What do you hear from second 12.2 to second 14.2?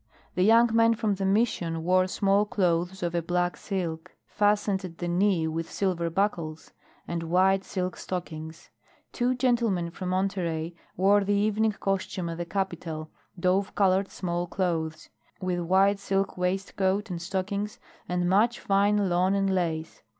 of the capital, dove colored